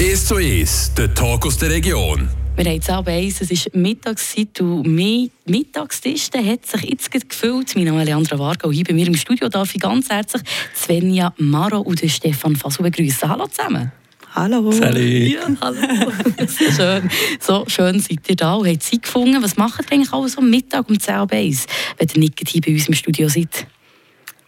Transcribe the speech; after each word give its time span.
1 0.00 0.28
zu 0.28 0.36
1, 0.36 0.94
der 0.96 1.12
Talk 1.12 1.44
aus 1.44 1.58
der 1.58 1.68
Region. 1.68 2.26
Wir 2.56 2.64
haben 2.64 2.72
jetzt 2.72 2.88
Abend 2.88 3.08
eins, 3.10 3.42
es 3.42 3.50
ist 3.50 3.74
Mittagszeit 3.74 4.58
und 4.62 4.86
mein 4.86 5.30
Mittagstisch 5.44 6.30
der 6.30 6.42
hat 6.42 6.64
sich 6.64 6.84
jetzt 6.84 7.10
gefüllt. 7.10 7.76
Mein 7.76 7.84
Name 7.84 8.00
ist 8.00 8.06
Leandra 8.06 8.38
Varga 8.38 8.66
und 8.66 8.72
hier 8.72 8.84
bei 8.84 8.94
mir 8.94 9.06
im 9.06 9.14
Studio 9.14 9.50
darf 9.50 9.74
ich 9.74 9.80
ganz 9.82 10.08
herzlich 10.08 10.42
Svenja 10.74 11.34
Maro 11.36 11.80
und 11.80 12.00
Stefan 12.10 12.56
Fasu 12.56 12.82
begrüßen. 12.82 13.28
Hallo 13.28 13.46
zusammen. 13.48 13.92
Hallo. 14.34 14.72
Salut. 14.72 15.02
Ja, 15.02 15.46
hallo. 15.60 16.12
so, 16.46 16.72
schön. 16.72 17.10
so 17.38 17.64
schön 17.68 18.00
seid 18.00 18.26
ihr 18.26 18.36
da 18.36 18.54
und 18.54 18.68
habt 18.68 18.82
Zeit 18.82 19.02
gefunden. 19.02 19.42
Was 19.42 19.58
macht 19.58 19.82
ihr 19.82 19.92
eigentlich 19.92 20.14
alles 20.14 20.38
am 20.38 20.48
Mittag 20.48 20.88
um 20.88 20.98
10 20.98 21.14
Uhr 21.14 21.30
wenn 21.30 22.08
ihr 22.14 22.18
nicht 22.18 22.48
hier 22.48 22.62
bei 22.62 22.72
uns 22.72 22.88
im 22.88 22.94
Studio 22.94 23.28
seid? 23.28 23.66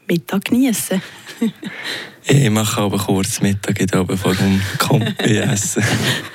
Mittag 0.08 0.46
genießen. 0.46 1.02
Ich 2.24 2.50
mache 2.50 2.80
aber 2.80 2.98
kurz 2.98 3.40
Mittag 3.40 3.78
hier 3.78 4.00
oben 4.00 4.16
vor 4.16 4.34
dem 4.34 4.60
Kompi 4.78 5.36
essen. 5.38 5.82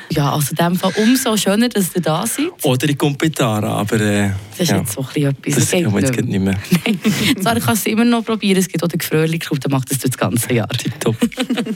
Ja, 0.09 0.31
also 0.33 0.51
in 0.51 0.55
dem 0.55 0.75
Fall 0.77 0.93
umso 0.95 1.35
schöner, 1.35 1.67
dass 1.67 1.93
ihr 1.93 2.01
da 2.01 2.25
seid. 2.25 2.47
Oder 2.63 2.87
ich 2.89 2.97
komme 2.97 3.17
Tara, 3.17 3.67
aber 3.67 3.99
äh, 3.99 4.31
Das 4.51 4.61
ist 4.61 4.69
ja, 4.69 4.77
jetzt 4.77 4.93
so 4.93 5.05
ein 5.15 5.23
etwas. 5.23 5.55
das 5.55 5.71
geht 5.71 5.85
jetzt 5.85 6.21
nicht 6.23 6.39
mehr. 6.39 6.57
Nein, 6.85 6.99
Sarah 7.41 7.59
kann 7.59 7.73
es 7.73 7.85
immer 7.85 8.05
noch 8.05 8.23
probieren. 8.23 8.57
Es 8.57 8.69
gibt 8.69 8.81
auch 8.83 8.87
den 8.87 8.99
Gefröhlich-Club, 8.99 9.59
der 9.59 9.69
macht 9.69 9.91
das 9.91 9.99
das 9.99 10.17
ganze 10.17 10.53
Jahr. 10.53 10.69
Top. 11.01 11.17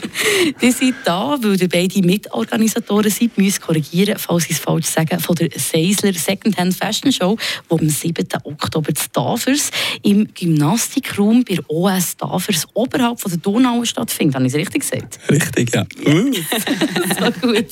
Die 0.62 0.72
sind 0.72 0.95
da, 1.03 1.38
weil 1.41 1.62
ihr 1.62 1.67
beide 1.67 2.02
Mitorganisatoren 2.02 3.12
seid. 3.12 3.31
Wir 3.36 3.44
müssen 3.44 3.62
korrigieren, 3.62 4.17
falls 4.17 4.45
ich 4.45 4.52
es 4.52 4.59
falsch 4.59 4.86
sage, 4.88 5.20
von 5.20 5.36
der 5.36 5.50
Seisler 5.53 6.14
Secondhand 6.14 6.73
Fashion 6.73 7.12
Show, 7.12 7.38
die 7.70 7.80
am 7.80 7.89
7. 7.89 8.28
Oktober 8.45 8.95
zu 8.95 9.09
Tafers 9.12 9.72
im 10.03 10.30
Gymnastikraum 10.34 11.44
bei 11.44 11.59
OS 11.67 12.16
Tafers 12.16 12.66
oberhalb 12.73 13.20
von 13.20 13.30
der 13.30 13.39
Donau 13.41 13.84
stattfindet. 14.02 14.36
Habe 14.36 14.46
ich 14.46 14.54
es 14.54 14.60
richtig 14.60 14.82
gesagt? 14.82 15.20
Richtig, 15.30 15.73
ja. 15.73 15.86
so 17.20 17.48
gut. 17.48 17.68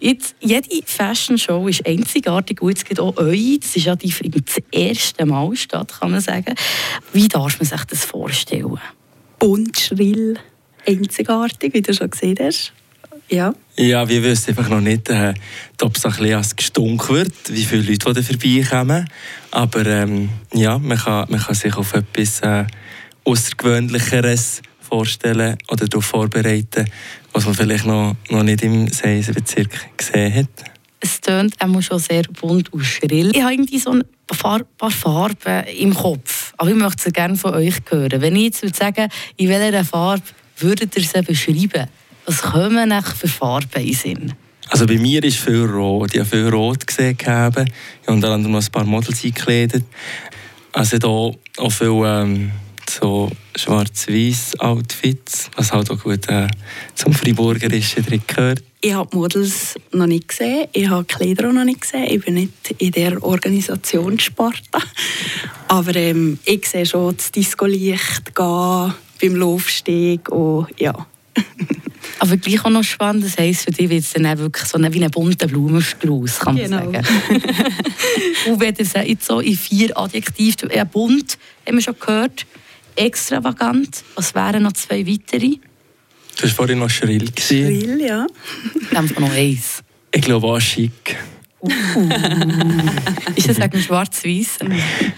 Jetzt, 0.00 0.34
jede 0.40 0.68
Fashion 0.84 1.38
Show 1.38 1.68
ist 1.68 1.86
einzigartig 1.86 2.60
und 2.60 2.70
jetzt 2.70 2.86
geht 2.86 3.00
auch 3.00 3.16
eure. 3.16 3.58
Das 3.58 3.76
ist 3.76 3.84
ja 3.84 3.96
die 3.96 4.10
das 4.10 4.62
erste 4.70 5.26
Mal 5.26 5.54
statt, 5.56 5.94
kann 5.98 6.10
man 6.10 6.20
sagen. 6.20 6.54
Wie 7.12 7.28
darf 7.28 7.58
man 7.58 7.66
sich 7.66 7.84
das 7.84 8.04
vorstellen? 8.04 8.78
Bunt, 9.38 9.78
schrill, 9.78 10.38
einzigartig, 10.86 11.74
wie 11.74 11.82
du 11.82 11.94
schon 11.94 12.10
gesehen 12.10 12.36
hast. 12.40 12.72
Ja. 13.28 13.54
Ja, 13.76 14.08
wir 14.08 14.22
wissen 14.24 14.50
einfach 14.50 14.68
noch 14.68 14.80
nicht, 14.80 15.08
äh, 15.08 15.34
ob 15.80 15.96
es 15.96 16.04
ein 16.04 16.10
bisschen 16.10 16.34
als 16.34 16.56
gestunk 16.56 17.08
wird, 17.10 17.32
wie 17.48 17.64
viele 17.64 17.82
Leute 17.82 18.12
da 18.12 18.22
vorbeikommen. 18.22 19.08
Aber 19.52 19.86
ähm, 19.86 20.30
ja, 20.52 20.78
man 20.78 20.98
kann, 20.98 21.30
man 21.30 21.40
kann 21.40 21.54
sich 21.54 21.74
auf 21.76 21.94
etwas 21.94 22.40
äh, 22.40 22.64
Außergewöhnlicheres 23.24 24.62
vorstellen 24.90 25.56
oder 25.68 25.86
darauf 25.86 26.04
vorbereiten, 26.04 26.86
was 27.32 27.46
man 27.46 27.54
vielleicht 27.54 27.86
noch, 27.86 28.16
noch 28.28 28.42
nicht 28.42 28.62
im 28.62 28.88
Seisenbezirk 28.88 29.96
gesehen 29.96 30.34
hat. 30.34 30.70
Es 31.00 31.20
tönt 31.20 31.54
auch 31.60 31.80
schon 31.80 31.98
sehr 31.98 32.24
bunt 32.24 32.72
und 32.72 32.84
schrill. 32.84 33.30
Ich 33.34 33.42
habe 33.42 33.54
irgendwie 33.54 33.78
so 33.78 33.92
ein 33.92 34.04
paar, 34.26 34.60
paar 34.76 34.90
Farben 34.90 35.64
im 35.78 35.94
Kopf. 35.94 36.52
Aber 36.58 36.70
ich 36.70 36.76
möchte 36.76 37.04
sie 37.04 37.12
gerne 37.12 37.36
von 37.36 37.54
euch 37.54 37.76
hören. 37.88 38.20
Wenn 38.20 38.36
ich 38.36 38.44
jetzt 38.44 38.62
würde 38.62 38.76
sagen, 38.76 39.08
in 39.36 39.48
welcher 39.48 39.84
Farbe 39.84 40.22
würdet 40.58 40.94
ihr 40.96 41.04
sie 41.04 41.22
beschreiben? 41.22 41.88
Was 42.26 42.42
kommen 42.42 42.92
euch 42.92 43.06
für 43.06 43.28
Farben 43.28 43.80
in 43.80 43.86
den 43.86 43.94
Sinn? 43.94 44.32
Also 44.68 44.86
bei 44.86 44.98
mir 44.98 45.24
ist 45.24 45.38
viel 45.38 45.64
rot. 45.64 46.12
Ich 46.12 46.20
habe 46.20 46.28
viel 46.28 46.48
rot 46.48 46.86
gesehen. 46.86 47.16
Ich 47.18 47.26
habe 47.26 47.64
unter 48.06 48.30
anderem 48.30 48.52
noch 48.52 48.62
ein 48.62 48.70
paar 48.70 48.84
Models 48.84 49.24
eingekleidet. 49.24 49.84
Also 50.72 50.98
da 50.98 51.08
auch 51.08 51.72
viel 51.72 52.02
ähm, 52.04 52.52
so 52.90 53.30
schwarz-weiß 53.56 54.60
Outfits, 54.60 55.50
was 55.56 55.72
halt 55.72 55.90
auch 55.90 56.02
gut 56.02 56.28
äh, 56.28 56.48
zum 56.94 57.12
Freiburgerischen 57.12 58.04
drin 58.04 58.22
gehört. 58.26 58.62
Ich 58.80 58.94
habe 58.94 59.08
die 59.12 59.16
Models 59.16 59.74
noch 59.92 60.06
nicht 60.06 60.28
gesehen, 60.28 60.68
ich 60.72 60.88
habe 60.88 61.04
die 61.04 61.14
Kleider 61.14 61.52
noch 61.52 61.64
nicht 61.64 61.82
gesehen. 61.82 62.04
Ich 62.08 62.24
bin 62.24 62.34
nicht 62.34 62.74
in 62.78 62.92
der 62.92 63.22
Organisation 63.22 64.18
Sparta. 64.18 64.80
Aber 65.68 65.94
ähm, 65.96 66.38
ich 66.44 66.66
sehe 66.66 66.86
schon 66.86 67.16
das 67.16 67.30
Disco-Licht 67.30 68.34
gehen 68.34 68.94
beim 69.20 69.36
Laufsteg. 69.36 70.28
Und, 70.30 70.68
ja. 70.78 70.94
Aber 72.18 72.36
gleich 72.36 72.64
auch 72.64 72.70
noch 72.70 72.82
spannend, 72.84 73.24
das 73.24 73.38
heisst, 73.38 73.64
für 73.64 73.70
dich 73.70 73.88
wird 73.88 74.02
es 74.02 74.12
dann 74.12 74.26
auch 74.26 74.38
wirklich 74.38 74.66
so 74.66 74.78
eine, 74.78 74.92
wie 74.92 75.02
ein 75.02 75.10
bunter 75.10 75.46
Blumenstrauß, 75.46 76.40
kann 76.40 76.54
man 76.54 76.64
Genau. 76.64 76.76
sagen. 76.78 77.06
und 78.46 78.60
wenn 78.60 78.74
ihr 78.74 78.80
es 78.80 78.92
jetzt 78.92 79.26
so 79.26 79.40
in 79.40 79.56
vier 79.56 79.96
Adjektiven, 79.96 80.70
ja, 80.74 80.84
bunt, 80.84 81.38
haben 81.66 81.76
wir 81.76 81.82
schon 81.82 81.98
gehört, 81.98 82.46
extravagant, 82.96 84.04
was 84.14 84.34
wären 84.34 84.62
noch 84.62 84.72
zwei 84.72 85.06
weitere? 85.06 85.56
Du 86.36 86.42
warst 86.42 86.56
vorhin 86.56 86.78
noch 86.78 86.90
schrill. 86.90 87.30
Schrill, 87.38 88.00
ja. 88.00 88.26
Dann 88.92 89.10
noch 89.18 89.32
eins. 89.32 89.82
Ich 90.12 90.22
glaube 90.22 90.46
auch 90.46 90.60
schick. 90.60 91.16
Ist 93.36 93.48
das 93.50 93.60
wegen 93.60 93.82
schwarz-weiß? 93.82 94.60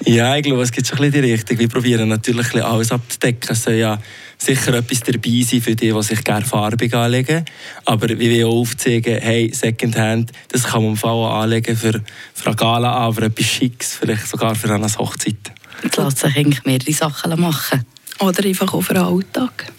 Ja, 0.05 0.37
ich 0.37 0.43
glaube, 0.43 0.63
es 0.63 0.73
gibt 0.73 0.89
schon 0.89 0.99
ein 0.99 1.11
bisschen 1.11 1.23
die 1.23 1.33
Richtung. 1.33 1.59
Wir 1.59 1.69
probieren 1.69 2.09
natürlich 2.09 2.47
ein 2.47 2.53
bisschen 2.53 2.67
alles 2.67 2.91
abzudecken. 2.91 3.53
Es 3.53 3.63
soll 3.63 3.75
ja 3.75 3.99
sicher 4.39 4.75
etwas 4.75 5.01
dabei 5.01 5.43
sein 5.43 5.63
für 5.63 5.77
die, 5.77 5.93
die 5.93 6.03
sich 6.03 6.25
gerne 6.25 6.45
farbig 6.45 6.93
anlegen. 6.95 7.45
Aber 7.85 8.09
wie 8.09 8.31
wir 8.31 8.49
auch 8.49 8.61
aufzeigen, 8.61 9.21
hey, 9.21 9.53
Secondhand, 9.55 10.33
das 10.49 10.65
kann 10.65 10.83
man 10.83 10.93
im 10.93 10.97
Fall 10.97 11.13
auch 11.13 11.43
anlegen 11.43 11.77
für, 11.77 12.03
für 12.35 12.47
eine 12.47 12.57
Gala 12.57 13.07
an, 13.07 13.15
für 13.15 13.25
etwas 13.27 13.47
Schicks, 13.47 13.95
vielleicht 13.95 14.27
sogar 14.27 14.57
für 14.57 14.75
eine 14.75 14.89
Hochzeit. 14.89 15.53
Es 15.83 15.97
lässt 15.97 16.19
sich 16.19 16.37
eigentlich 16.37 16.65
mehrere 16.65 16.93
Sachen 16.93 17.41
machen. 17.41 17.85
Oder 18.21 18.45
einfach 18.45 18.73
auch 18.73 18.83
für 18.83 18.95
den 18.95 19.03
Alltag. 19.03 19.73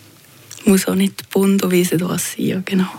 Muss 0.65 0.87
auch 0.87 0.95
nicht 0.95 1.29
bunt 1.29 1.63
und 1.63 1.71
nicht 1.71 1.91
was 2.01 2.33
sein. 2.33 2.63
Genau. 2.65 2.89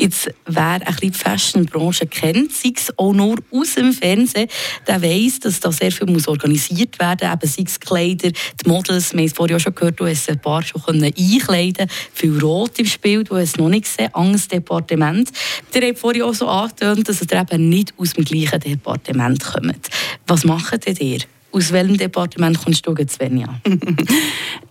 Jetzt, 0.00 0.30
wer 0.46 0.62
ein 0.64 0.80
bisschen 0.80 1.10
die 1.10 1.18
Fashion-Branche 1.18 2.06
kennt, 2.06 2.52
sei 2.52 2.72
es 2.74 2.90
auch 2.96 3.12
nur 3.12 3.36
aus 3.50 3.74
dem 3.74 3.92
Fernsehen, 3.92 4.48
der 4.86 5.02
weiss, 5.02 5.40
dass 5.40 5.60
da 5.60 5.70
sehr 5.70 5.92
viel 5.92 6.06
muss 6.06 6.26
organisiert 6.26 6.98
werden 6.98 7.28
muss. 7.28 7.34
Eben 7.34 7.52
sei 7.52 7.62
es 7.66 7.80
Kleider, 7.80 8.30
die 8.30 8.68
Models, 8.68 9.12
wir 9.12 9.18
haben 9.18 9.26
es 9.26 9.34
vorhin 9.34 9.56
auch 9.56 9.60
schon 9.60 9.74
gehört, 9.74 10.00
du 10.00 10.06
hast 10.06 10.30
ein 10.30 10.40
paar 10.40 10.62
schon 10.62 10.82
können 10.82 11.04
einkleiden 11.04 11.86
Viel 12.14 12.38
Rot 12.38 12.78
im 12.78 12.86
Spiel, 12.86 13.24
du 13.24 13.36
hast 13.36 13.50
es 13.50 13.56
noch 13.58 13.68
nicht 13.68 13.84
gesehen, 13.84 14.14
anderes 14.14 14.48
Departement. 14.48 15.30
Ihr 15.74 15.88
habt 15.88 15.98
vorhin 15.98 16.22
auch 16.22 16.34
so 16.34 16.48
angetönt, 16.48 17.06
dass 17.06 17.20
ihr 17.20 17.38
eben 17.38 17.68
nicht 17.68 17.92
aus 17.98 18.14
dem 18.14 18.24
gleichen 18.24 18.58
Departement 18.58 19.44
kommt. 19.44 19.90
Was 20.26 20.44
macht 20.44 20.86
denn 20.86 20.96
ihr? 20.96 21.20
Aus 21.52 21.72
welchem 21.72 21.96
Departement 21.96 22.58
kommst 22.62 22.86
du, 22.86 22.94
Svenja? 23.08 23.60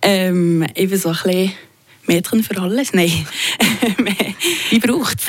Ähm, 0.01 0.65
ich 0.75 0.89
bin 0.89 0.97
so 0.97 1.09
ein 1.09 1.15
bisschen 1.15 1.51
Mädchen 2.07 2.41
für 2.41 2.59
alles. 2.61 2.93
Nein. 2.93 3.11
Wie 4.69 4.79
braucht 4.79 5.17
es? 5.19 5.27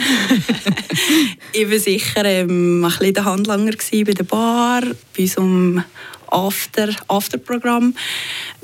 ich 1.53 1.71
war 1.71 1.79
sicher 1.79 2.25
ähm, 2.25 2.85
ein 2.85 2.91
bisschen 2.91 3.15
der 3.15 3.25
Handlanger 3.25 3.73
bei 3.73 4.13
der 4.13 4.25
Bar, 4.25 4.83
bei 5.17 5.23
unserem 5.23 5.83
After, 6.29 6.91
Afterprogramm. 7.09 7.95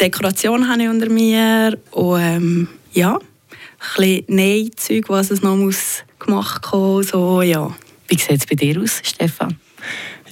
Dekoration 0.01 0.69
habe 0.69 0.85
ich 0.85 0.89
unter 0.89 1.09
mir 1.09 1.77
und 1.91 2.21
ähm, 2.21 2.69
ja, 2.93 3.17
ein 3.17 3.21
bisschen 3.97 4.25
Nähzeug, 4.29 5.09
was 5.09 5.31
es 5.31 5.43
noch 5.43 5.57
muss 5.57 6.05
gemacht 6.19 6.73
werden 6.73 7.03
so 7.03 7.43
ja. 7.43 7.77
Wie 8.09 8.17
sieht 8.17 8.31
es 8.31 8.47
bei 8.47 8.55
dir 8.55 8.81
aus, 8.81 9.01
Stefan? 9.03 9.59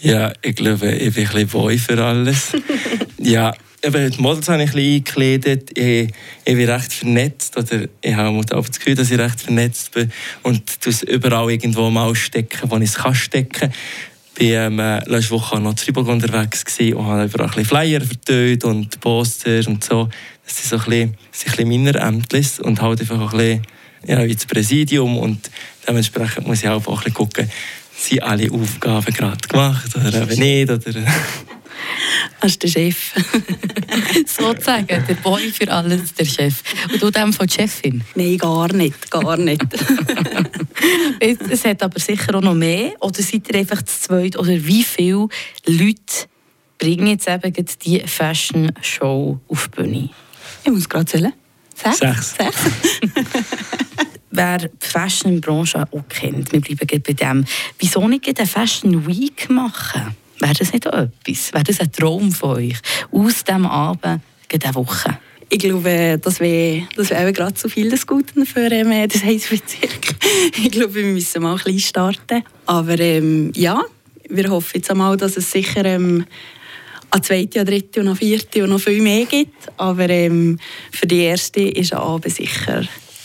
Ja, 0.04 0.34
ich 0.42 0.54
glaube, 0.56 0.92
ich 0.92 1.14
bin 1.14 1.26
ein 1.26 1.32
bisschen 1.32 1.48
Boy 1.48 1.78
für 1.78 2.04
alles. 2.04 2.52
ja, 3.18 3.54
eben, 3.82 4.10
die 4.10 4.20
Models 4.20 4.50
habe 4.50 4.62
ich 4.62 4.68
ein 4.68 4.74
bisschen 4.74 4.94
eingekleidet. 4.96 5.78
Ich, 5.78 6.10
ich 6.44 6.54
bin 6.54 6.68
recht 6.68 6.92
vernetzt. 6.92 7.56
Oder 7.56 7.88
ich 8.02 8.14
habe 8.14 8.38
auch 8.38 8.66
das 8.66 8.78
Gefühl, 8.78 8.96
dass 8.96 9.10
ich 9.10 9.18
recht 9.18 9.40
vernetzt 9.40 9.92
bin. 9.92 10.12
Und 10.42 10.84
das 10.84 11.04
überall 11.04 11.50
irgendwo 11.50 11.88
mal 11.88 12.14
stecken, 12.14 12.70
wo 12.70 12.76
ich 12.76 12.90
es 12.90 12.96
kann 12.96 13.14
stecken 13.14 13.72
Ich 14.36 14.52
war 14.52 14.66
ähm, 14.66 14.76
letzte 15.06 15.30
Woche 15.30 15.58
noch 15.58 15.70
in 15.70 15.78
Freiburg 15.78 16.08
unterwegs 16.08 16.64
und 16.78 17.06
habe 17.06 17.24
überall 17.24 17.46
ein 17.46 17.54
bisschen 17.54 17.64
Flyer 17.64 18.00
verteilt 18.02 18.62
und 18.64 19.00
Poster 19.00 19.66
und 19.66 19.82
so. 19.82 20.10
Das 20.44 20.54
sind 20.54 20.68
so 20.68 20.76
ein 20.76 20.84
bisschen, 20.84 21.16
sind 21.32 21.48
ein 21.48 21.68
bisschen 21.68 21.82
meine 21.82 21.98
Ämtlis 21.98 22.60
und 22.60 22.82
halt 22.82 23.00
einfach 23.00 23.32
ein 23.32 23.38
bisschen 23.38 23.62
ja, 24.06 24.22
wie 24.26 24.34
das 24.34 24.44
Präsidium. 24.44 25.16
Und 25.16 25.50
dementsprechend 25.88 26.46
muss 26.46 26.62
ich 26.62 26.68
auch 26.68 26.86
ein 26.86 26.94
bisschen 26.94 27.14
gucken, 27.14 27.50
sind 27.96 28.22
alle 28.22 28.50
Aufgaben 28.50 29.12
gerade 29.12 29.48
gemacht 29.48 29.96
oder 29.96 30.22
eben 30.22 30.38
nicht. 30.38 30.70
Oder 30.70 31.04
Das 32.40 32.52
ist 32.52 32.62
der 32.62 32.68
Chef. 32.68 33.12
Sozusagen, 34.26 34.86
der 34.86 35.14
Boy 35.14 35.50
für 35.50 35.70
alles, 35.70 36.14
der 36.14 36.24
Chef. 36.24 36.62
Und 36.92 37.02
du 37.02 37.10
dem 37.10 37.32
von 37.32 37.48
Chefin. 37.48 38.02
Nein, 38.14 38.38
gar 38.38 38.72
nicht, 38.72 39.10
gar 39.10 39.36
nicht. 39.36 39.62
Es, 41.18 41.38
es 41.48 41.64
hat 41.64 41.82
aber 41.82 41.98
sicher 41.98 42.34
auch 42.34 42.42
noch 42.42 42.54
mehr. 42.54 42.92
Oder 43.00 43.22
seid 43.22 43.48
ihr 43.48 43.60
einfach 43.60 43.80
zu 43.82 44.00
zweit? 44.00 44.36
Oder 44.36 44.52
wie 44.66 44.82
viele 44.82 45.28
Leute 45.66 46.26
bringen 46.78 47.06
jetzt 47.06 47.26
eben 47.26 47.54
die 47.82 48.00
Fashion 48.00 48.70
Show 48.82 49.40
auf 49.48 49.68
die 49.68 49.82
Bühne? 49.82 50.10
ich 50.64 50.70
muss 50.70 50.88
gerade 50.88 51.06
zählen. 51.06 51.32
Sechs? 51.74 51.98
Sechs. 51.98 52.34
Sechs. 52.36 52.58
Wer 54.36 54.58
die 54.58 54.68
Fashion-Branche 54.80 55.86
auch 55.92 56.08
kennt, 56.08 56.52
wir 56.52 56.60
bleiben 56.60 57.02
bei 57.06 57.12
dem. 57.12 57.44
Wieso 57.78 58.08
nicht 58.08 58.26
eine 58.26 58.48
Fashion 58.48 59.06
Week 59.06 59.48
machen? 59.48 60.16
Wäre 60.40 60.54
das 60.54 60.72
nicht 60.72 60.88
auch 60.88 60.92
etwas? 60.98 61.52
Wäre 61.52 61.62
das 61.62 61.78
ein 61.78 61.92
Traum 61.92 62.32
von 62.32 62.56
euch? 62.56 62.76
Aus 63.12 63.44
diesem 63.44 63.66
Abend, 63.66 64.04
eine 64.04 64.74
Woche? 64.74 65.18
ich 65.50 65.60
glaube, 65.60 66.18
das 66.20 66.40
wäre 66.40 66.88
das 66.96 67.10
wär 67.10 67.32
gerade 67.32 67.54
zu 67.54 67.68
viel 67.68 67.88
des 67.88 68.08
Guten 68.08 68.44
für 68.44 68.72
ähm, 68.72 69.08
das 69.08 69.22
Heizbezirk. 69.22 70.16
ich 70.56 70.70
glaube, 70.72 70.94
wir 70.94 71.04
müssen 71.04 71.42
mal 71.42 71.52
ein 71.52 71.56
bisschen 71.62 71.78
starten. 71.78 72.42
Aber 72.66 72.98
ähm, 72.98 73.52
ja, 73.54 73.80
wir 74.28 74.50
hoffen 74.50 74.78
jetzt 74.78 74.90
einmal, 74.90 75.16
dass 75.16 75.36
es 75.36 75.52
sicher 75.52 75.84
ähm, 75.84 76.26
eine 77.10 77.22
zweite, 77.22 77.60
eine 77.60 77.70
dritte 77.70 78.00
und 78.00 78.08
eine 78.08 78.16
vierte 78.16 78.64
und 78.64 78.70
noch 78.70 78.80
viel 78.80 79.00
mehr 79.00 79.26
gibt. 79.26 79.70
Aber 79.76 80.10
ähm, 80.10 80.58
für 80.90 81.06
die 81.06 81.20
erste 81.20 81.60
ist 81.60 81.92
ein 81.92 82.00
Abend 82.00 82.34
sicher 82.34 82.82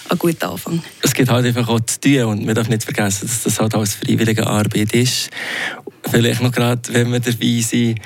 ein 0.09 0.17
guter 0.17 0.51
Anfang. 0.51 0.81
Es 1.01 1.13
gibt 1.13 1.29
halt 1.29 1.45
einfach 1.45 1.67
auch 1.67 1.79
zu 1.81 1.99
tun 1.99 2.23
und 2.23 2.45
man 2.45 2.55
darf 2.55 2.69
nicht 2.69 2.83
vergessen, 2.83 3.27
dass 3.27 3.43
das 3.43 3.59
halt 3.59 3.75
alles 3.75 3.95
freiwillige 3.95 4.45
Arbeit 4.45 4.93
ist. 4.93 5.29
Vielleicht 6.09 6.41
noch 6.41 6.51
gerade, 6.51 6.81
wenn 6.93 7.11
wir 7.11 7.19
dabei 7.19 7.61
sind, 7.61 7.99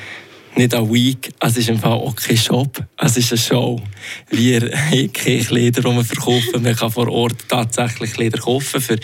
nicht 0.55 0.75
eine 0.75 0.93
Week, 0.93 1.31
es 1.39 1.57
ist 1.57 1.69
im 1.69 1.79
Fall 1.79 1.93
auch 1.93 2.15
kein 2.15 2.37
Shop, 2.37 2.83
es 2.97 3.17
ist 3.17 3.31
eine 3.31 3.39
Show. 3.39 3.81
Wir 4.29 4.61
haben 4.61 5.11
keine 5.11 5.39
Kleider, 5.39 5.81
die 5.81 5.95
wir 5.95 6.03
verkaufen. 6.03 6.61
Man 6.61 6.75
kann 6.75 6.91
vor 6.91 7.07
Ort 7.07 7.37
tatsächlich 7.47 8.13
Kleider 8.13 8.37
kaufen 8.37 8.79
für 8.79 8.97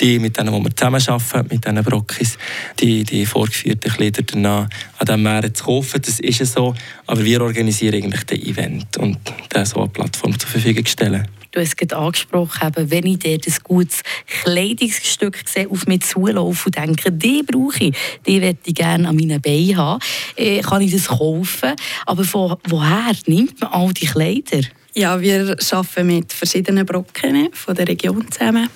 die, 0.00 0.18
mit 0.18 0.38
denen 0.38 0.64
wir 0.64 0.74
zusammenarbeiten, 0.74 1.46
mit 1.50 1.64
diesen 1.64 1.84
Brockis, 1.84 2.38
die, 2.80 3.04
die 3.04 3.26
vorgeführten 3.26 3.92
Kleider 3.92 4.22
danach 4.22 4.68
an 4.98 5.06
diesem 5.06 5.22
Meer 5.22 5.52
zu 5.52 5.64
kaufen. 5.64 6.00
Das 6.00 6.20
ist 6.20 6.52
so, 6.52 6.74
aber 7.06 7.24
wir 7.24 7.42
organisieren 7.42 7.96
eigentlich 7.96 8.24
das 8.24 8.38
Event 8.38 8.96
und 8.96 9.18
das 9.50 9.70
so 9.70 9.80
eine 9.80 9.88
Plattform 9.88 10.38
zur 10.38 10.48
Verfügung 10.48 10.86
stellen. 10.86 11.28
Du 11.54 11.60
hast 11.60 11.68
es 11.68 11.76
gerade 11.76 11.96
angesprochen, 11.96 12.72
wenn 12.74 13.06
ich 13.06 13.20
dort 13.20 13.46
ein 13.46 13.54
gutes 13.62 14.02
Kleidungsstück 14.42 15.38
sehe, 15.46 15.70
auf 15.70 15.86
mich 15.86 16.02
zulaufe 16.02 16.66
und 16.66 16.76
denke, 16.76 17.12
die 17.12 17.44
brauche 17.44 17.84
ich, 17.84 17.96
die 18.26 18.40
möchte 18.40 18.70
ich 18.70 18.74
gerne 18.74 19.08
an 19.08 19.14
meinen 19.14 19.40
Beinen 19.40 19.76
haben, 19.76 20.00
äh, 20.34 20.62
kann 20.62 20.82
ich 20.82 20.90
das 20.90 21.06
kaufen. 21.06 21.76
Aber 22.06 22.24
von 22.24 22.56
woher 22.66 23.12
nimmt 23.26 23.60
man 23.60 23.70
all 23.70 23.92
die 23.92 24.06
Kleider? 24.06 24.66
Ja, 24.94 25.20
wir 25.20 25.56
arbeiten 25.70 26.06
mit 26.08 26.32
verschiedenen 26.32 26.84
Brocken 26.84 27.50
von 27.52 27.76
der 27.76 27.86
Region 27.86 28.26
zusammen. 28.32 28.68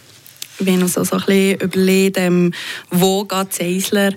Wir 0.61 0.73
haben 0.73 0.83
uns 0.83 0.97
also 0.97 1.17
ein 1.17 1.25
bisschen 1.27 1.61
überlegt, 1.61 2.55
wo 2.91 3.25
geht 3.25 3.61
Eisler 3.61 4.13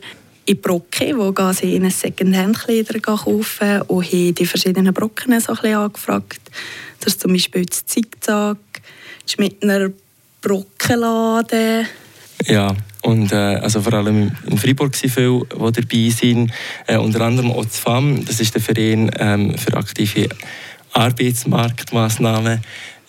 in 0.45 0.61
Brocken, 0.61 1.17
wo 1.17 1.53
sie 1.53 1.75
in 1.75 1.89
Secondhand-Kleider 1.89 2.99
kaufen 2.99 3.81
und 3.87 4.05
haben 4.05 4.35
die 4.35 4.45
verschiedenen 4.45 4.93
Brocken 4.93 5.39
so 5.39 5.53
ein 5.53 5.73
angefragt. 5.73 6.41
Das 6.99 7.13
ist 7.13 7.21
zum 7.21 7.33
Beispiel 7.33 7.65
das 7.65 7.85
Zickzack, 7.85 8.57
das 9.23 9.31
Schmittner 9.33 9.89
Brockenladen. 10.41 11.87
Ja, 12.45 12.75
und 13.03 13.31
äh, 13.31 13.35
also 13.35 13.81
vor 13.81 13.93
allem 13.93 14.31
in 14.47 14.57
Freiburg 14.57 14.95
sind 14.95 15.11
viele, 15.11 15.41
die 15.45 15.81
dabei 15.81 16.09
sind. 16.09 16.51
Äh, 16.87 16.97
unter 16.97 17.21
anderem 17.21 17.51
auch 17.51 17.65
das 17.65 17.77
FAM, 17.77 18.25
das 18.25 18.39
ist 18.39 18.53
der 18.55 18.61
Verein 18.61 19.11
ähm, 19.19 19.57
für 19.57 19.75
aktive 19.75 20.29
Arbeitsmarktmaßnahmen, 20.93 22.61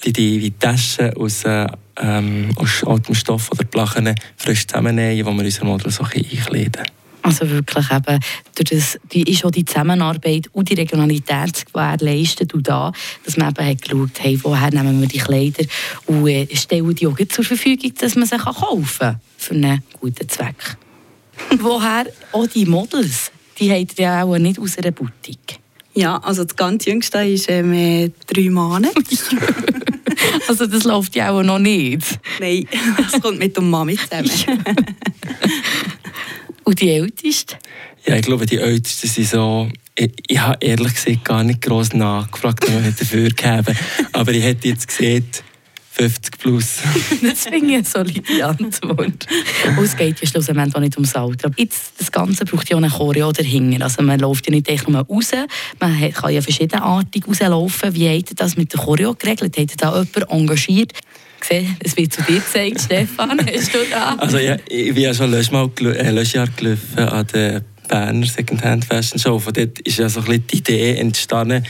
die 0.04 0.12
die 0.12 0.50
Taschen 0.58 1.14
aus, 1.14 1.44
äh, 1.44 1.66
ähm, 2.00 2.50
aus 2.56 2.84
altem 2.84 3.14
Stoff 3.14 3.50
oder 3.50 3.64
Plachen 3.64 4.14
frisch 4.36 4.66
zusammennehmen, 4.66 5.26
wo 5.26 5.32
wir 5.32 5.44
unser 5.44 5.64
Modell 5.64 5.90
so 5.90 6.04
einkleiden 6.04 6.72
können. 6.72 7.01
Also 7.22 7.48
wirklich 7.48 7.90
eben, 7.90 8.20
durch 8.54 8.70
das, 8.70 8.98
die 9.12 9.22
ist 9.30 9.44
auch 9.44 9.50
die 9.50 9.64
Zusammenarbeit 9.64 10.48
und 10.52 10.68
die 10.68 10.74
Regionalität 10.74 11.66
gewährleistet 11.66 12.52
und 12.52 12.68
da, 12.68 12.92
dass 13.24 13.36
man 13.36 13.50
eben 13.50 13.66
hat 13.66 13.82
geschaut 13.82 14.10
hey, 14.18 14.38
woher 14.42 14.70
nehmen 14.72 15.00
wir 15.00 15.08
die 15.08 15.18
Kleider 15.18 15.64
und 16.06 16.26
äh, 16.26 16.48
stellen 16.54 16.94
die 16.94 17.06
auch 17.06 17.16
zur 17.28 17.44
Verfügung, 17.44 17.92
dass 17.98 18.16
man 18.16 18.26
sie 18.26 18.36
kaufen 18.36 18.98
kann 18.98 19.20
für 19.36 19.54
einen 19.54 19.82
guten 20.00 20.28
Zweck. 20.28 20.76
woher 21.60 22.06
auch 22.32 22.46
die 22.48 22.66
Models, 22.66 23.30
die 23.58 23.70
habt 23.70 23.98
ihr 23.98 24.04
ja 24.04 24.24
auch 24.24 24.38
nicht 24.38 24.58
aus 24.58 24.76
einer 24.78 24.90
Boutique. 24.90 25.58
Ja, 25.94 26.16
also 26.18 26.44
das 26.44 26.56
ganz 26.56 26.86
Jüngste 26.86 27.18
ist 27.18 27.50
ähm, 27.50 28.12
drei 28.26 28.50
Monate. 28.50 28.90
also 30.48 30.66
das 30.66 30.84
läuft 30.84 31.14
ja 31.14 31.30
auch 31.30 31.42
noch 31.42 31.58
nicht. 31.58 32.18
Nein, 32.40 32.66
das 32.96 33.20
kommt 33.20 33.38
mit 33.38 33.54
der 33.54 33.62
Mami 33.62 33.96
zusammen. 33.96 34.30
Und 36.64 36.80
die 36.80 36.90
Ältesten? 36.90 37.56
Ja, 38.06 38.16
ich 38.16 38.22
glaube, 38.22 38.46
die 38.46 38.58
Ältesten 38.58 39.08
sind 39.08 39.28
so... 39.28 39.68
Ich, 39.94 40.10
ich 40.26 40.40
habe 40.40 40.56
ehrlich 40.64 40.94
gesagt 40.94 41.24
gar 41.24 41.44
nicht 41.44 41.60
gross 41.60 41.92
nachgefragt, 41.92 42.64
was 42.66 42.88
ich 42.88 42.96
dafür 42.96 43.28
gegeben 43.28 43.76
Aber 44.12 44.32
ich 44.32 44.42
hätte 44.42 44.68
jetzt 44.68 44.88
gesehen, 44.88 45.26
50 45.92 46.38
plus. 46.38 46.78
das 47.22 47.44
finde 47.44 47.66
ich 47.66 47.74
eine 47.74 47.84
solide 47.84 48.46
Antwort. 48.46 49.26
Und 49.76 49.84
es 49.84 49.94
geht 49.94 50.20
ja 50.20 50.26
schlussendlich 50.26 50.74
auch 50.74 50.80
nicht 50.80 50.96
ums 50.96 51.14
Alter. 51.14 51.50
Jetzt, 51.56 51.92
das 51.98 52.10
Ganze 52.10 52.46
braucht 52.46 52.70
ja 52.70 52.76
auch 52.76 52.82
eine 52.82 52.88
Choreo 52.88 53.30
dahinter. 53.30 53.84
Also 53.84 54.02
man 54.02 54.18
läuft 54.18 54.46
ja 54.46 54.54
nicht 54.54 54.70
einfach 54.70 54.88
nur 54.88 55.02
raus, 55.02 55.32
man 55.78 56.12
kann 56.12 56.32
ja 56.32 56.40
verschiedenartig 56.40 57.28
rauslaufen. 57.28 57.94
Wie 57.94 58.08
habt 58.08 58.30
ihr 58.30 58.36
das 58.36 58.56
mit 58.56 58.72
der 58.72 58.80
Choreo 58.80 59.14
geregelt? 59.14 59.56
Habt 59.58 59.70
ihr 59.70 59.76
da 59.76 59.90
jemanden 59.90 60.22
engagiert, 60.30 60.92
gesehen, 61.42 61.76
es 61.80 61.96
wird 61.96 62.12
zu 62.12 62.22
dir 62.22 62.40
gezeigt, 62.40 62.80
Stefan. 62.84 63.38
Hast 63.38 63.74
du 63.74 63.78
da? 63.90 64.14
Also 64.14 64.38
ja, 64.38 64.56
ich 64.66 64.94
bin 64.94 65.04
ja 65.04 65.14
schon 65.14 65.30
letztes 65.30 65.52
Mal 65.52 65.68
äh, 65.80 66.10
letztes 66.10 66.32
Jahr 66.32 66.48
gelaufen 66.56 66.98
an 66.98 67.26
der 67.32 67.62
Berner 67.88 68.26
Secondhand 68.26 68.84
Fashion 68.84 69.18
Show. 69.18 69.38
Von 69.38 69.52
dort 69.52 69.78
ist 69.80 69.98
ja 69.98 70.08
so 70.08 70.20
ein 70.20 70.26
bisschen 70.26 70.46
die 70.46 70.56
Idee 70.58 70.96
entstanden, 70.96 71.66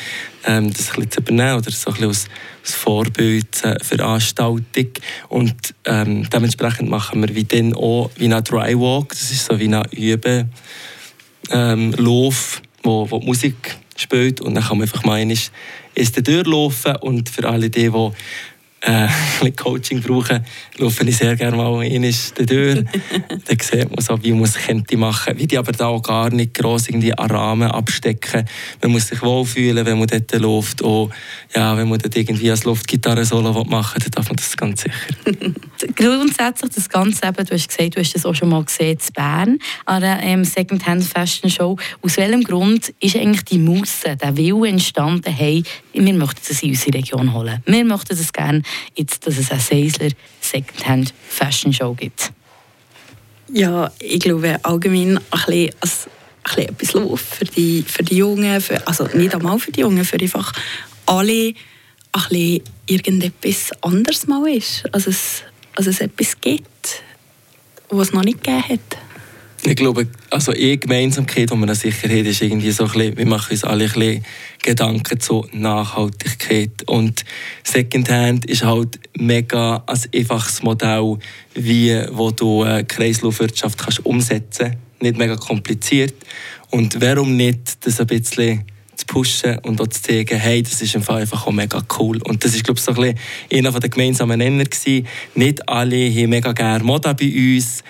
ähm, 0.46 0.72
das 0.72 0.90
ein 0.90 0.94
bisschen 0.96 1.10
zu 1.10 1.20
übernehmen 1.20 1.58
oder 1.58 1.70
so 1.70 1.90
ein 1.90 1.94
bisschen 1.94 2.08
als, 2.08 2.28
als 2.62 2.74
Vorbild 2.74 3.62
Veranstaltung. 3.82 4.88
Und 5.28 5.54
ähm, 5.84 6.28
dementsprechend 6.30 6.88
machen 6.88 7.20
wir 7.22 7.34
wie 7.34 7.44
dann 7.44 7.74
auch 7.74 8.10
wie 8.16 8.26
eine 8.26 8.42
Dry 8.42 8.78
Walk. 8.78 9.08
Das 9.10 9.30
ist 9.32 9.46
so 9.46 9.58
wie 9.58 9.74
ein 9.74 9.84
Üben 9.90 10.50
ähm, 11.50 11.92
Lauf, 11.92 12.62
wo, 12.82 13.10
wo 13.10 13.18
die 13.18 13.26
Musik 13.26 13.76
spielt 13.96 14.40
und 14.40 14.54
dann 14.54 14.64
kann 14.64 14.78
man 14.78 14.86
einfach 14.86 15.04
mal 15.04 15.28
ist 15.94 16.26
durchlaufen 16.26 16.96
und 16.96 17.28
für 17.28 17.48
alle 17.48 17.68
die, 17.68 17.90
die 17.90 18.10
äh, 18.82 19.08
ein 19.42 19.56
Coaching 19.56 20.00
brauchen, 20.00 20.44
laufe 20.78 21.04
ich 21.04 21.16
sehr 21.16 21.36
gerne 21.36 21.56
mal 21.56 21.82
in 21.84 22.02
die 22.02 22.12
Tür. 22.46 22.74
dann 23.28 23.58
sieht 23.60 23.90
man 23.90 24.04
so, 24.04 24.22
wie 24.22 24.32
man 24.32 24.44
es 24.44 24.54
könnte 24.54 24.96
machen. 24.96 25.38
Wie 25.38 25.46
die 25.46 25.58
aber 25.58 25.72
da 25.72 25.86
auch 25.86 26.02
gar 26.02 26.30
nicht 26.30 26.54
gross 26.54 26.88
irgendwie 26.88 27.16
an 27.16 27.30
Rahmen 27.30 27.70
abstecken. 27.70 28.44
Man 28.82 28.92
muss 28.92 29.08
sich 29.08 29.22
wohlfühlen, 29.22 29.86
wenn 29.86 29.98
man 29.98 30.08
dort 30.08 30.32
läuft. 30.40 30.82
Auch, 30.82 31.10
ja, 31.54 31.76
wenn 31.76 31.88
man 31.88 31.98
dort 31.98 32.16
irgendwie 32.16 32.50
als 32.50 32.64
Luftgitarre-Solo 32.64 33.64
machen 33.64 33.94
will, 33.94 34.02
dann 34.02 34.10
darf 34.10 34.28
man 34.28 34.36
das 34.36 34.56
ganz 34.56 34.82
sicher. 34.82 34.94
Grundsätzlich 35.96 36.72
das 36.74 36.88
Ganze 36.88 37.26
eben, 37.26 37.46
du 37.46 37.54
hast 37.54 37.68
gesagt, 37.68 37.96
du 37.96 38.00
hast 38.00 38.14
das 38.14 38.26
auch 38.26 38.34
schon 38.34 38.48
mal 38.48 38.64
gesehen 38.64 38.98
in 38.98 39.12
Bern 39.14 39.58
an 39.84 40.00
der 40.00 40.20
ähm, 40.22 40.44
Secondhand 40.44 41.04
Fashion 41.04 41.50
Show. 41.50 41.76
Aus 42.02 42.16
welchem 42.16 42.42
Grund 42.42 42.92
ist 43.00 43.16
eigentlich 43.16 43.44
die 43.44 43.58
Musse, 43.58 44.16
der 44.16 44.36
Wille 44.36 44.68
entstanden, 44.68 45.32
hey, 45.32 45.62
wir 45.92 46.14
möchten 46.14 46.40
das 46.48 46.62
in 46.62 46.70
unsere 46.70 46.98
Region 46.98 47.32
holen. 47.32 47.62
Wir 47.66 47.84
möchten 47.84 48.16
das 48.16 48.32
gerne 48.32 48.62
jetzt, 48.94 49.26
dass 49.26 49.38
es 49.38 49.50
eine 49.50 49.60
Seisler 49.60 50.10
Secondhand 50.40 51.14
Fashion 51.28 51.72
Show 51.72 51.94
gibt? 51.94 52.32
Ja, 53.52 53.92
ich 53.98 54.20
glaube 54.20 54.58
allgemein 54.62 55.18
ein 55.18 55.24
bisschen, 55.30 55.74
also 55.80 56.08
ein 56.08 56.42
bisschen 56.42 56.68
etwas 56.68 56.92
los 56.94 57.20
für 57.20 57.44
die, 57.44 57.82
für 57.82 58.02
die 58.02 58.16
Jungen, 58.16 58.60
für, 58.60 58.86
also 58.86 59.06
nicht 59.14 59.34
einmal 59.34 59.58
für 59.58 59.72
die 59.72 59.80
Jungen, 59.80 60.04
für 60.04 60.18
einfach 60.18 60.52
alle 61.06 61.32
ein 61.52 61.54
bisschen 62.12 62.62
irgendetwas 62.86 63.70
anderes 63.82 64.26
mal 64.26 64.46
ist. 64.48 64.84
Also 64.92 65.10
es, 65.10 65.42
also 65.76 65.90
es 65.90 66.00
etwas 66.00 66.40
gibt, 66.40 67.02
was 67.88 68.08
es 68.08 68.14
noch 68.14 68.24
nicht 68.24 68.42
gegeben 68.42 68.68
hat. 68.68 68.98
Ich 69.64 69.76
glaube, 69.76 70.08
also 70.30 70.50
eine 70.50 70.76
Gemeinsamkeit, 70.76 71.52
die 71.52 71.56
wir 71.56 71.74
sicher 71.76 72.08
haben, 72.08 72.26
ist 72.26 72.42
irgendwie 72.42 72.72
so 72.72 72.84
ein 72.84 72.90
bisschen, 72.90 73.16
wir 73.16 73.26
machen 73.26 73.52
uns 73.52 73.62
alle 73.62 73.84
ein 73.84 73.92
bisschen 73.92 74.24
Gedanken 74.60 75.20
zu 75.20 75.46
Nachhaltigkeit. 75.52 76.82
Und 76.86 77.24
Secondhand 77.62 78.44
ist 78.46 78.64
halt 78.64 78.98
mega 79.16 79.84
ein 79.86 80.00
einfaches 80.12 80.64
Modell, 80.64 81.16
wie 81.54 81.96
wo 82.10 82.32
du 82.32 82.62
eine 82.62 82.84
Kreislaufwirtschaft 82.84 83.78
kannst 83.78 84.04
umsetzen 84.04 84.72
kannst. 84.72 85.02
Nicht 85.02 85.16
mega 85.16 85.36
kompliziert. 85.36 86.14
Und 86.70 87.00
warum 87.00 87.36
nicht 87.36 87.86
das 87.86 88.00
ein 88.00 88.06
bisschen 88.08 88.64
zu 88.96 89.06
pushen 89.06 89.58
und 89.58 89.80
auch 89.80 89.86
zu 89.86 90.02
zeigen, 90.02 90.38
hey, 90.38 90.62
das 90.62 90.80
ist 90.82 90.94
einfach 90.96 91.46
auch 91.46 91.52
mega 91.52 91.82
cool. 91.98 92.20
Und 92.22 92.44
das 92.44 92.54
ist, 92.54 92.64
glaube 92.64 92.78
ich, 92.78 92.84
so 92.84 92.92
ein 92.92 93.14
bisschen 93.50 93.66
einer 93.66 93.78
der 93.78 93.88
gemeinsamen 93.88 94.38
Nenner 94.38 94.64
gewesen. 94.64 95.06
Nicht 95.34 95.68
alle 95.68 96.10
haben 96.10 96.30
mega 96.30 96.52
gerne 96.52 96.84
Mode 96.84 97.14
bei 97.14 97.26
uns. 97.26 97.82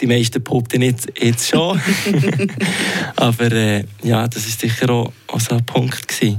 Die 0.00 0.06
meisten 0.06 0.42
behaupten 0.42 0.82
jetzt, 0.82 1.08
jetzt 1.20 1.48
schon. 1.48 1.80
Aber 3.16 3.52
äh, 3.52 3.84
ja, 4.02 4.26
das 4.26 4.46
ist 4.46 4.60
sicher 4.60 4.90
auch, 4.90 5.12
auch 5.26 5.40
so 5.40 5.54
ein 5.54 5.64
Punkt 5.64 6.08
gewesen. 6.08 6.38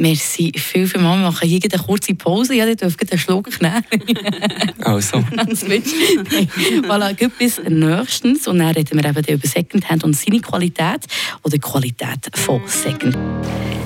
Merci 0.00 0.50
viel, 0.56 0.88
viel 0.88 1.00
mal. 1.02 1.18
Wir 1.18 1.24
machen 1.24 1.46
hier 1.46 1.60
eine 1.70 1.82
kurze 1.82 2.14
Pause. 2.14 2.54
Ja, 2.54 2.66
ihr 2.66 2.74
dürft 2.74 2.98
einen 3.02 3.18
Schluck 3.18 3.48
nehmen. 3.60 3.84
also. 4.80 5.18
Voilà, 6.88 7.12
gut 7.14 7.36
bis 7.36 7.60
nächstens. 7.68 8.48
Und 8.48 8.60
dann 8.60 8.70
reden 8.70 8.98
wir 8.98 9.04
eben 9.04 9.34
über 9.34 9.46
Secondhand 9.46 10.02
und 10.04 10.16
seine 10.16 10.40
Qualität 10.40 11.04
oder 11.42 11.58
Qualität 11.58 12.30
von 12.34 12.62
Second. 12.66 13.14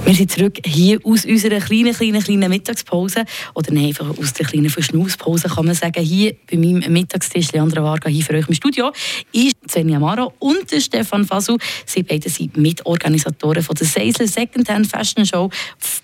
Wir 0.05 0.15
sind 0.15 0.31
zurück 0.31 0.59
hier 0.67 1.01
aus 1.03 1.25
unserer 1.25 1.61
kleinen, 1.61 1.95
kleinen, 1.95 2.23
kleinen 2.23 2.51
Mittagspause. 2.51 3.25
Oder 3.55 3.73
nein, 3.73 3.87
einfach 3.87 4.11
aus 4.19 4.35
der 4.35 4.47
kleinen 4.47 4.69
Verschnauspause 4.69 5.49
kann 5.49 5.65
man 5.65 5.75
sagen. 5.75 6.03
Hier 6.03 6.37
bei 6.49 6.59
meinem 6.59 6.93
Mittagstisch, 6.93 7.53
Leandra 7.53 7.83
Varga, 7.83 8.11
hier 8.11 8.23
für 8.23 8.35
euch 8.35 8.47
im 8.47 8.55
Studio, 8.55 8.93
ist 9.33 9.57
Svenja 9.67 9.99
Maro 9.99 10.35
und 10.41 10.71
Stefan 10.79 11.25
Fasu. 11.25 11.57
Sie 11.87 12.03
beide 12.03 12.29
sind 12.29 12.55
Mitorganisatoren 12.57 13.63
von 13.63 13.75
der 13.77 13.87
Seisler 13.87 14.29
Secondhand 14.29 14.87
Fashion 14.87 15.25
Show, 15.25 15.49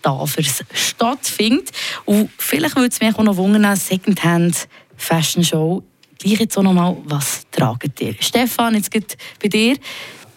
die 0.05 0.45
Stavers 0.45 0.65
stattfindet. 0.73 1.71
Und 2.05 2.31
vielleicht 2.39 2.77
würde 2.77 2.89
es 2.89 3.01
mich 3.01 3.15
auch 3.15 3.23
noch 3.23 3.37
wundern, 3.37 3.77
Secondhand 3.77 4.69
Fashion 4.97 5.45
Show. 5.45 5.83
Gleich 6.19 6.41
jetzt 6.41 6.59
auch 6.59 6.63
noch 6.63 6.75
mal, 6.75 6.97
was 7.05 7.43
tragt 7.51 8.01
ihr? 8.01 8.15
Stefan, 8.21 8.75
jetzt 8.75 8.91
geht 8.91 9.17
bei 9.43 9.49
dir. 9.49 9.77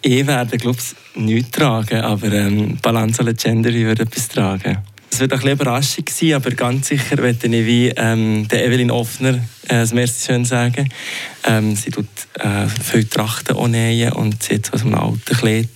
Ich 0.00 0.26
werde, 0.26 0.58
glaube 0.58 0.78
ich, 0.78 1.20
nichts 1.20 1.50
tragen, 1.50 2.00
aber 2.00 2.32
ähm, 2.32 2.78
Balance 2.82 3.22
Legendary 3.22 3.84
würde 3.84 4.02
etwas 4.02 4.28
tragen. 4.28 4.78
Es 5.10 5.20
wird 5.20 5.32
ein 5.32 5.38
bisschen 5.38 5.52
Überraschung 5.52 6.04
sein, 6.10 6.32
aber 6.32 6.50
ganz 6.50 6.88
sicher 6.88 7.16
werde 7.18 7.46
ich 7.46 7.66
wie 7.66 7.88
ähm, 7.90 8.48
der 8.48 8.66
Evelyn 8.66 8.90
Offner 8.90 9.34
äh, 9.34 9.40
das 9.68 9.92
Merci 9.92 10.26
schön 10.26 10.44
sagen. 10.44 10.88
Ähm, 11.44 11.76
sie 11.76 11.90
tut 11.90 12.08
äh, 12.34 12.66
viele 12.66 13.08
Trachten 13.08 13.54
und 13.54 13.72
sie 14.42 14.54
hat 14.56 14.70
so 14.74 14.84
einem 14.84 14.96
alten 14.96 15.36
Kleid 15.36 15.68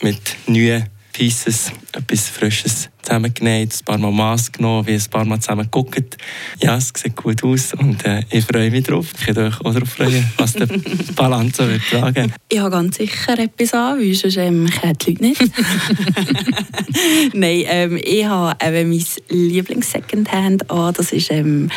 mit 0.00 0.36
neuen 0.46 0.86
Pieces, 1.12 1.72
etwas 1.92 2.28
Frisches 2.28 2.88
zusammengenäht, 3.02 3.74
ein 3.74 3.84
paar 3.84 3.98
Mal 3.98 4.10
Maß 4.10 4.52
genommen, 4.52 4.86
wie 4.86 4.94
ein 4.94 5.04
paar 5.10 5.24
Mal 5.24 5.40
zusammen 5.40 5.64
geguckt. 5.64 6.16
Ja, 6.60 6.76
es 6.76 6.92
sieht 6.96 7.16
gut 7.16 7.42
aus 7.44 7.74
und 7.74 8.04
äh, 8.04 8.22
ich 8.30 8.44
freue 8.44 8.70
mich 8.70 8.84
drauf. 8.84 9.06
Ich 9.18 9.26
kann 9.26 9.38
euch 9.38 9.60
auch 9.60 9.74
darauf 9.74 9.88
freuen, 9.88 10.32
was 10.36 10.54
der 10.54 10.66
Balance 11.14 11.68
wird 11.68 11.82
tragen. 11.90 12.32
Ich 12.48 12.58
habe 12.58 12.70
ganz 12.70 12.96
sicher 12.96 13.38
etwas 13.38 13.74
an, 13.74 13.98
weil 13.98 14.14
sonst 14.14 14.36
ähm, 14.36 14.68
kennen 14.70 14.98
die 14.98 15.10
Leute 15.10 15.22
nicht. 15.22 15.42
Nein, 17.34 17.64
ähm, 17.66 18.00
ich 18.02 18.24
habe 18.24 18.56
eben 18.64 18.90
mein 18.90 19.04
Lieblings-Secondhand 19.28 20.70
an. 20.70 20.94
Das 20.94 21.12
ist 21.12 21.30
ähm, 21.30 21.70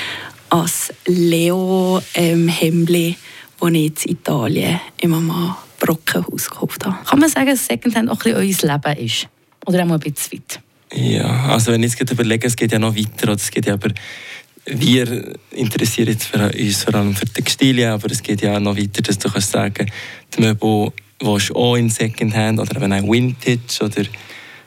als 0.49 0.93
Leo-Hemdli, 1.05 3.07
ähm, 3.07 3.15
das 3.59 3.71
ich 3.71 4.05
in 4.05 4.11
Italien 4.11 4.79
in 5.01 5.09
Mama 5.09 5.57
Brockenhaus 5.85 6.49
gekauft 6.49 6.85
habe. 6.85 6.97
Kann 7.05 7.19
man 7.19 7.29
sagen, 7.29 7.47
dass 7.47 7.65
Secondhand 7.65 8.09
auch 8.09 8.23
ein 8.25 8.45
bisschen 8.45 8.69
euer 8.69 8.77
Leben 8.83 9.05
ist? 9.05 9.27
Oder 9.65 9.83
auch 9.83 9.87
mal 9.87 9.95
ein 9.95 9.99
bisschen 9.99 10.39
weit? 10.39 10.59
Ja, 10.93 11.47
also 11.47 11.71
wenn 11.71 11.83
ich 11.83 11.97
jetzt 11.97 12.11
überlege, 12.11 12.47
es 12.47 12.55
geht 12.55 12.71
ja 12.71 12.79
noch 12.79 12.95
weiter. 12.95 13.29
es 13.33 13.51
geht 13.51 13.65
ja 13.65 13.73
aber 13.73 13.89
wir 14.67 15.35
interessieren 15.51 16.09
uns 16.09 16.25
vor 16.83 16.95
allem 16.95 17.15
für 17.15 17.25
Textilien, 17.25 17.91
aber 17.91 18.09
es 18.09 18.23
geht 18.23 18.41
ja 18.41 18.59
noch 18.59 18.75
weiter, 18.75 19.01
dass 19.01 19.19
du 19.19 19.29
kannst 19.29 19.51
sagen, 19.51 19.91
die 20.35 20.41
Möbel 20.41 20.91
willst 21.19 21.49
du 21.49 21.55
auch 21.55 21.75
in 21.75 21.89
Secondhand 21.89 22.59
oder 22.59 22.81
wenn 22.81 22.93
auch 22.93 23.11
Vintage 23.11 23.83
oder 23.83 24.03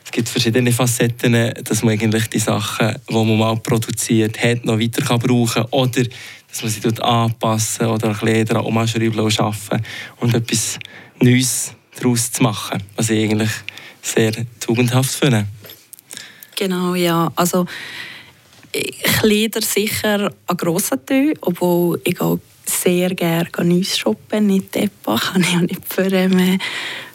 es 0.03 0.11
gibt 0.11 0.29
verschiedene 0.29 0.71
Facetten, 0.71 1.53
dass 1.63 1.83
man 1.83 1.93
eigentlich 1.93 2.27
die 2.27 2.39
Sachen, 2.39 2.95
die 3.07 3.13
man 3.13 3.37
mal 3.37 3.57
produziert 3.57 4.41
hat, 4.41 4.65
noch 4.65 4.79
weiter 4.79 5.03
kann 5.03 5.19
brauchen 5.19 5.65
oder 5.69 6.03
dass 6.47 6.63
man 6.63 6.71
sie 6.71 7.01
anpassen 7.03 7.87
oder 7.87 8.07
ein 8.07 8.17
bisschen 8.17 8.45
daran 8.45 8.65
umschreiben 8.65 9.19
und 9.19 9.39
arbeiten 9.39 9.85
und 10.17 10.33
etwas 10.33 10.79
Neues 11.21 11.73
daraus 11.99 12.31
zu 12.31 12.43
machen, 12.43 12.83
was 12.95 13.09
ich 13.09 13.23
eigentlich 13.23 13.51
sehr 14.01 14.33
tugendhaft 14.59 15.11
finde. 15.11 15.47
Genau, 16.55 16.95
ja. 16.95 17.31
Also 17.35 17.65
Kleider 18.71 19.61
sicher 19.61 20.31
an 20.45 20.57
grossen 20.57 21.05
Teil, 21.05 21.33
obwohl 21.41 21.99
ich 22.03 22.19
auch 22.21 22.39
sehr 22.65 23.15
gerne 23.15 23.49
Neues 23.63 23.97
shoppen, 23.97 24.47
nicht 24.47 24.75
Deppa, 24.75 25.17
kann 25.17 25.41
ich 25.41 25.55
auch 25.55 25.61
nicht 25.61 25.81
ver, 25.87 26.11
ähm, 26.11 26.59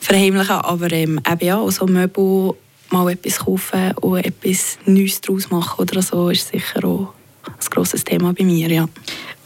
verheimlichen, 0.00 0.56
aber 0.56 0.90
ähm, 0.92 1.20
eben 1.30 1.46
ja, 1.46 1.70
so 1.70 1.86
Möbel 1.86 2.54
mal 2.90 3.10
etwas 3.10 3.38
kaufen 3.38 3.92
und 4.00 4.24
etwas 4.24 4.78
Neues 4.84 5.20
daraus 5.20 5.50
machen 5.50 5.80
oder 5.80 6.02
so, 6.02 6.28
ist 6.30 6.48
sicher 6.48 6.84
auch 6.84 7.14
ein 7.46 7.70
grosses 7.70 8.04
Thema 8.04 8.32
bei 8.32 8.44
mir, 8.44 8.68
ja. 8.68 8.88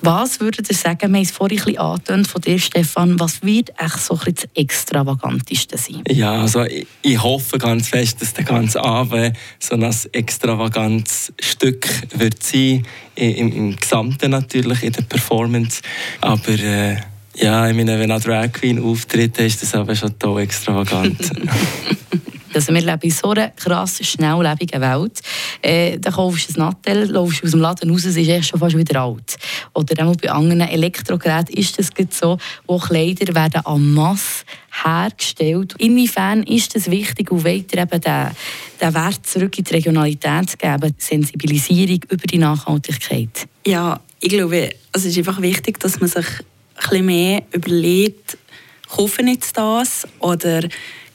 Was 0.01 0.41
würdet 0.41 0.69
ihr 0.71 0.77
sagen, 0.77 1.13
wir 1.13 1.19
haben 1.19 1.23
es 1.23 1.31
vorhin 1.31 1.61
ein 1.67 1.79
angetönt 1.79 2.29
von 2.29 2.41
dir, 2.41 2.59
Stefan, 2.59 3.19
was 3.19 3.43
wird 3.43 3.71
echt 3.79 4.01
so 4.01 4.19
ein 4.25 4.35
das 4.35 4.49
Extravaganteste 4.55 5.77
sein? 5.77 6.05
Ja, 6.09 6.43
also 6.43 6.65
ich, 6.65 6.87
ich, 7.03 7.21
hoffe 7.21 7.59
ganz 7.59 7.89
fest, 7.89 8.23
dass 8.23 8.33
der 8.33 8.45
ganze 8.45 8.83
Abend 8.83 9.37
so 9.59 9.75
ein 9.75 9.95
extravagantes 10.13 11.33
Stück 11.41 11.89
wird 12.17 12.43
sein, 12.43 12.87
im, 13.17 13.53
im 13.53 13.77
Gesamten 13.77 14.31
natürlich, 14.31 14.85
in 14.85 14.93
der 14.93 15.03
Performance, 15.03 15.83
aber 16.21 16.51
äh, 16.51 16.97
ja, 17.35 17.69
ich 17.69 17.77
meine, 17.77 17.99
wenn 17.99 18.11
eine 18.11 18.21
Drag 18.21 18.53
Queen 18.53 18.83
auftritt, 18.83 19.39
ist 19.39 19.63
das 19.63 19.75
aber 19.75 19.95
schon 19.95 20.19
toll 20.19 20.43
extravagant. 20.43 21.19
Also 22.55 22.73
wir 22.73 22.81
leben 22.81 23.01
in 23.03 23.11
so 23.11 23.31
einer 23.31 23.51
krass 23.51 23.99
schnelllebigen 24.03 24.81
Welt. 24.81 25.21
Äh, 25.63 25.99
dann 25.99 26.13
kaufst 26.13 26.51
du 26.51 26.61
ein 26.61 26.67
Nattel, 26.67 27.11
laufst 27.11 27.45
aus 27.45 27.51
dem 27.51 27.61
Laden 27.61 27.91
raus, 27.91 28.05
es 28.05 28.17
ist 28.17 28.29
erst 28.29 28.49
schon 28.49 28.61
fast 28.61 28.77
wieder 28.77 29.01
alt. 29.01 29.37
Oder 29.75 30.07
auch 30.07 30.17
bei 30.17 30.31
anderen 30.31 30.61
Elektrogeräten 30.61 31.57
ist 31.57 31.79
das 31.79 31.91
so, 32.11 32.39
wo 32.67 32.79
Kleider 32.79 33.35
werden 33.35 33.63
en 33.67 33.95
masse 33.95 34.45
hergestellt. 34.85 35.75
Inwiefern 35.79 36.43
ist 36.45 36.77
es 36.77 36.91
wichtig 36.91 37.31
und 37.31 37.45
weiter 37.45 37.83
eben 37.83 38.01
den, 38.01 38.27
den 38.81 38.95
Wert 38.95 39.27
zurück 39.27 39.59
in 39.59 39.65
die 39.65 39.75
Regionalität 39.75 40.51
zu 40.51 40.57
geben, 40.57 40.95
Sensibilisierung 40.99 42.01
über 42.09 42.27
die 42.27 42.39
Nachhaltigkeit? 42.39 43.49
Ja, 43.67 44.01
ich 44.21 44.31
glaube, 44.31 44.71
es 44.93 45.05
ist 45.05 45.19
einfach 45.19 45.41
wichtig, 45.41 45.79
dass 45.81 46.01
man 46.01 46.09
sich 46.09 46.27
ein 46.27 46.45
bisschen 46.77 47.07
mehr 47.07 47.43
überlegt, 47.53 48.39
kaufe 48.89 49.23
ich 49.23 49.29
jetzt 49.29 49.57
das 49.57 50.07
oder 50.19 50.63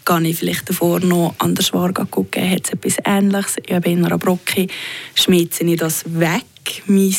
gehe 0.05 0.29
ich 0.29 0.37
vielleicht 0.37 0.69
davor 0.69 0.99
noch 0.99 1.35
an 1.39 1.55
der 1.55 1.63
Schwar 1.63 1.93
gucken, 1.93 2.49
hat 2.49 2.65
es 2.65 2.73
etwas 2.73 2.97
Ähnliches. 3.05 3.57
Ich 3.57 3.79
bin 3.81 3.99
in 3.99 4.05
einer 4.05 4.17
Brocke, 4.17 4.67
schmeiße 5.15 5.63
ich 5.63 5.77
das 5.77 6.03
weg, 6.05 6.43
mein, 6.87 7.15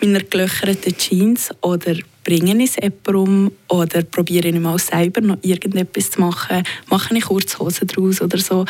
meine 0.00 0.20
gelöcherten 0.24 0.96
Jeans, 0.96 1.50
oder 1.60 1.96
bringe 2.24 2.62
ich 2.62 2.70
es 2.70 2.76
jemandem 2.76 3.52
oder 3.68 4.02
probiere 4.02 4.48
ich 4.48 4.58
mal 4.58 4.78
selber 4.78 5.20
noch 5.20 5.38
irgendetwas 5.42 6.10
zu 6.10 6.20
machen, 6.20 6.62
mache 6.88 7.16
ich 7.16 7.24
Kurzhosen 7.24 7.86
daraus 7.86 8.20
oder 8.20 8.38
so. 8.38 8.64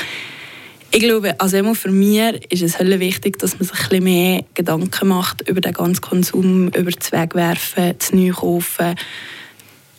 Ich 0.91 1.01
glaube, 1.01 1.39
also 1.41 1.75
für 1.75 1.91
mich 1.91 2.21
ist 2.51 2.63
es 2.63 2.75
sehr 2.75 3.01
wichtig, 3.01 3.39
dass 3.41 3.59
man 3.59 3.67
sich 3.67 3.77
ein 3.81 3.89
bisschen 3.89 4.05
mehr 4.05 4.45
Gedanken 4.55 5.09
macht 5.09 5.49
über 5.49 5.61
den 5.61 5.73
ganzen 5.73 6.01
Konsum, 6.01 6.69
über 6.69 6.91
das 6.91 7.11
Wegwerfen, 7.11 7.95
das 7.99 8.13
Neukaufen 8.13 8.95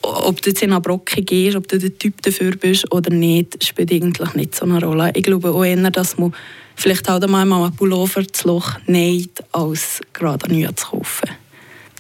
ob 0.05 0.41
du 0.41 0.49
jetzt 0.49 0.63
in 0.63 0.71
eine 0.71 0.81
Brocke 0.81 1.21
gehst, 1.21 1.55
ob 1.55 1.67
du 1.67 1.79
der 1.79 1.97
Typ 1.97 2.21
dafür 2.21 2.55
bist 2.55 2.91
oder 2.91 3.13
nicht, 3.13 3.63
spielt 3.63 3.91
eigentlich 3.91 4.33
nicht 4.33 4.55
so 4.55 4.65
eine 4.65 4.83
Rolle. 4.83 5.11
Ich 5.15 5.23
glaube 5.23 5.51
auch 5.51 5.63
eher, 5.63 5.89
dass 5.91 6.17
man 6.17 6.33
vielleicht 6.75 7.07
halt 7.09 7.23
einmal 7.23 7.51
einen 7.51 7.75
Pullover 7.75 8.27
zu 8.27 8.47
Loch 8.47 8.71
näht, 8.85 9.43
als 9.51 10.01
gerade 10.13 10.53
neu 10.53 10.67
zu 10.73 10.87
kaufen. 10.87 11.14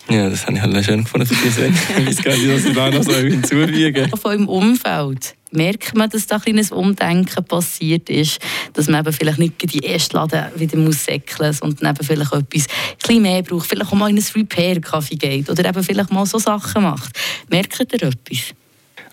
Ja, 0.09 0.29
das 0.29 0.45
habe 0.45 0.57
ich 0.57 0.61
halt 0.61 0.85
schön 0.85 1.03
gefunden 1.03 1.25
für 1.25 1.35
diese 1.43 1.67
Ich 1.67 2.07
weiß 2.07 2.23
gar 2.23 2.35
nicht, 2.35 2.49
was 2.49 2.65
ich 2.65 2.75
da 2.75 2.91
noch 2.91 3.03
so 3.03 3.15
hinzufügen 3.15 4.09
Von 4.09 4.31
eurem 4.31 4.47
Umfeld 4.47 5.35
merkt 5.51 5.95
man, 5.95 6.09
dass 6.09 6.27
da 6.27 6.35
ein 6.35 6.41
kleines 6.41 6.71
Umdenken 6.71 7.43
passiert 7.45 8.09
ist, 8.09 8.39
dass 8.73 8.87
man 8.87 9.01
eben 9.01 9.13
vielleicht 9.13 9.39
nicht 9.39 9.73
die 9.73 9.79
erste 9.79 10.17
Laden 10.17 10.45
wieder 10.55 10.77
muss 10.77 11.05
säckeln 11.05 11.49
muss, 11.49 11.57
sondern 11.59 11.95
eben 11.95 12.05
vielleicht 12.05 12.33
etwas 12.33 12.67
ein 13.07 13.21
mehr 13.21 13.41
braucht, 13.41 13.67
vielleicht 13.67 13.91
auch 13.91 13.95
mal 13.95 14.09
in 14.09 14.17
ein 14.17 14.23
Repair-Kaffee 14.35 15.15
geht 15.15 15.49
oder 15.49 15.65
eben 15.67 15.83
vielleicht 15.83 16.11
mal 16.11 16.25
so 16.25 16.37
Sachen 16.37 16.83
macht. 16.83 17.17
Merkt 17.49 17.79
ihr 17.79 18.03
etwas? 18.03 18.53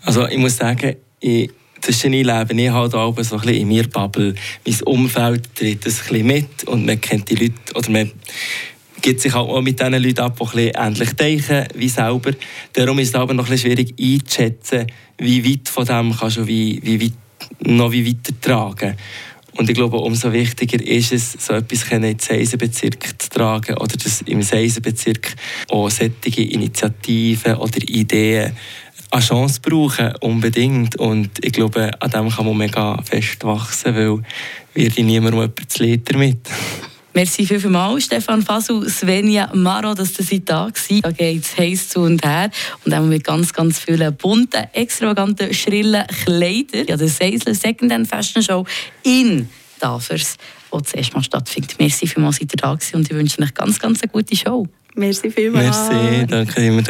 Also 0.04 0.26
ich 0.26 0.38
muss 0.38 0.56
sagen, 0.56 0.96
ich 1.20 1.50
zwischen 1.82 2.12
ich 2.12 2.24
lebe 2.24 2.54
ich 2.54 2.70
halt 2.70 2.94
auch 2.94 3.16
so 3.22 3.36
ein 3.36 3.40
bisschen 3.42 3.54
in 3.54 3.68
mir 3.68 3.88
Bubble. 3.88 4.34
Mein 4.64 4.82
Umfeld 4.82 5.54
tritt 5.54 5.78
ein 5.78 5.80
bisschen 5.80 6.26
mit 6.26 6.64
und 6.64 6.86
man 6.86 7.00
kennt 7.00 7.28
die 7.28 7.34
Leute 7.34 7.54
oder 7.74 7.90
man 7.90 8.10
gibt 9.02 9.20
sich 9.20 9.34
auch 9.34 9.60
mit 9.60 9.78
diesen 9.78 10.02
Leuten 10.02 10.20
ab, 10.20 10.38
die 10.54 10.74
ein 10.74 10.92
ähnlich 10.92 11.12
denken 11.12 11.66
wie 11.74 11.88
selber. 11.88 12.30
Darum 12.72 12.98
ist 13.00 13.08
es 13.08 13.14
aber 13.14 13.34
noch 13.34 13.50
ein 13.50 13.58
schwierig 13.58 13.94
einzuschätzen, 14.00 14.86
wie 15.18 15.44
weit 15.44 15.68
von 15.68 15.84
dem 15.84 16.16
kannst 16.16 16.38
du 16.38 16.46
wie, 16.46 16.80
wie 16.82 17.02
weit, 17.02 17.12
noch 17.66 17.92
wie 17.92 18.06
weiter 18.06 18.32
tragen. 18.40 18.96
Und 19.54 19.68
ich 19.68 19.74
glaube, 19.74 19.98
umso 19.98 20.32
wichtiger 20.32 20.82
ist 20.82 21.12
es, 21.12 21.32
so 21.32 21.52
etwas 21.52 21.82
in 21.90 22.02
den 22.02 22.18
Seisenbezirk 22.18 23.20
zu 23.20 23.28
tragen 23.28 23.76
oder 23.76 23.96
dass 23.96 24.22
im 24.22 24.40
Seisenbezirk 24.40 25.34
auch 25.68 25.90
solche 25.90 26.42
Initiativen 26.42 27.56
oder 27.56 27.82
Ideen 27.82 28.52
eine 29.10 29.22
Chance 29.22 29.60
brauchen, 29.60 30.14
unbedingt. 30.20 30.96
Und 30.96 31.44
ich 31.44 31.52
glaube, 31.52 31.90
an 32.00 32.10
dem 32.10 32.30
kann 32.30 32.46
man 32.46 32.56
mega 32.56 33.02
fest 33.02 33.44
wachsen, 33.44 33.94
weil 33.94 34.22
wird 34.72 34.98
niemand 34.98 35.36
etwas 35.36 35.68
zu 35.68 36.18
mit. 36.18 36.48
Merci 37.14 37.46
vielmals, 37.46 38.04
Stefan 38.04 38.42
Fasu, 38.42 38.88
Svenja 38.88 39.50
Maro, 39.54 39.92
dass 39.92 40.18
ihr 40.32 40.40
da 40.40 40.66
war. 40.66 41.00
Da 41.02 41.10
geht 41.10 41.44
es 41.44 41.58
heiß 41.58 41.90
zu 41.90 42.00
und 42.00 42.24
her. 42.24 42.50
Und 42.84 42.94
auch 42.94 43.02
mit 43.02 43.24
ganz, 43.24 43.52
ganz 43.52 43.78
vielen 43.78 44.16
bunten, 44.16 44.64
extravaganten, 44.72 45.52
schrillen 45.52 46.06
Kleidern. 46.24 46.86
Ja, 46.88 46.96
der 46.96 47.08
Seisler 47.08 47.54
Secondhand 47.54 48.08
Fashion 48.08 48.42
Show 48.42 48.64
in 49.02 49.48
Davers, 49.78 50.36
die 50.72 50.82
zuerst 50.84 51.14
mal 51.14 51.22
stattfindet. 51.22 51.74
Merci 51.78 52.06
vielmals, 52.06 52.38
dass 52.38 52.42
ihr 52.42 52.56
da 52.56 52.68
war 52.68 52.78
und 52.94 53.10
ich 53.10 53.14
wünsche 53.14 53.42
euch 53.42 53.52
ganz, 53.52 53.78
ganz 53.78 54.02
eine 54.02 54.10
gute 54.10 54.34
Show. 54.34 54.66
Merci 54.94 55.30
vielmals. 55.30 55.88
Merci, 55.90 56.26
danke, 56.26 56.66
immer 56.66 56.82